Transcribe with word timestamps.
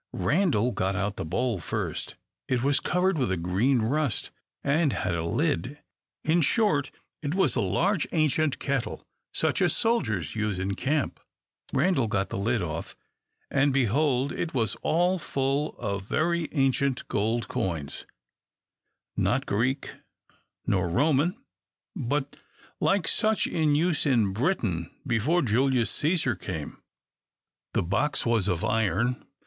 Randal 0.17 0.71
got 0.71 0.95
out 0.95 1.17
the 1.17 1.23
bowl 1.25 1.59
first. 1.59 2.15
It 2.47 2.63
was 2.63 2.79
covered 2.79 3.19
with 3.19 3.31
a 3.31 3.37
green 3.37 3.83
rust, 3.83 4.31
and 4.63 4.91
had 4.93 5.13
a 5.13 5.23
lid; 5.23 5.79
in 6.23 6.41
short, 6.41 6.89
it 7.21 7.35
was 7.35 7.55
a 7.55 7.61
large 7.61 8.07
ancient 8.11 8.57
kettle, 8.57 9.05
such 9.31 9.61
as 9.61 9.75
soldiers 9.77 10.35
use 10.35 10.57
in 10.57 10.73
camp. 10.73 11.19
Randal 11.71 12.07
got 12.07 12.29
the 12.29 12.39
lid 12.39 12.63
off, 12.63 12.95
and, 13.51 13.71
behold, 13.71 14.31
it 14.31 14.55
was 14.55 14.73
all 14.81 15.19
full 15.19 15.77
of 15.77 16.01
very 16.07 16.49
ancient 16.51 17.07
gold 17.07 17.47
coins, 17.47 18.07
not 19.15 19.45
Greek 19.45 19.91
nor 20.65 20.89
Roman, 20.89 21.37
but 21.95 22.37
like 22.79 23.07
such 23.07 23.45
in 23.45 23.75
use 23.75 24.07
in 24.07 24.33
Briton 24.33 24.89
before 25.05 25.43
Julius 25.43 25.91
Caesar 25.91 26.33
came. 26.33 26.81
The 27.75 27.83
box 27.83 28.25
was 28.25 28.47
of 28.47 28.63
iron. 28.63 29.27